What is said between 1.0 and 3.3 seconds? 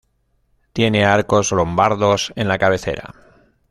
arcos lombardos en la cabecera.